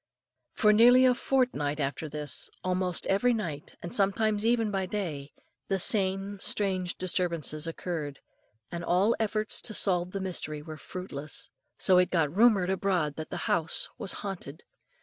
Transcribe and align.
For 0.53 0.73
nearly 0.73 1.05
a 1.05 1.13
fortnight 1.13 1.79
after 1.79 2.09
this, 2.09 2.49
almost 2.63 3.05
every 3.05 3.35
night, 3.35 3.75
and 3.83 3.93
sometimes 3.93 4.43
even 4.43 4.71
by 4.71 4.87
day, 4.87 5.31
the 5.67 5.77
same 5.77 6.39
strange 6.39 6.97
disturbances 6.97 7.67
occurred, 7.67 8.19
and 8.71 8.83
all 8.83 9.15
efforts 9.19 9.61
to 9.61 9.75
solve 9.75 10.09
the 10.09 10.19
mystery 10.19 10.63
were 10.63 10.77
fruitless. 10.77 11.51
So 11.77 11.99
it 11.99 12.09
got 12.09 12.35
rumoured 12.35 12.71
abroad 12.71 13.15
that 13.17 13.29
the 13.29 13.45
house 13.45 13.89
was 13.99 14.11
haunted. 14.25 14.63